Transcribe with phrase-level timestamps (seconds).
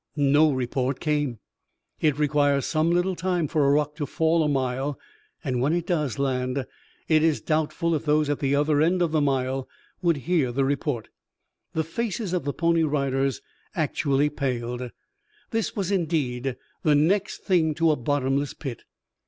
[0.15, 1.37] No report came.
[1.99, 4.97] It requires some little time for a rock to fall a mile,
[5.43, 6.65] and when it does land
[7.07, 9.69] it is doubtful if those at the other end of the mile
[10.01, 11.09] would hear the report.
[11.73, 13.41] The faces of the Pony Riders
[13.75, 14.89] actually paled.
[15.51, 18.81] This was indeed the next thing to a bottomless pit.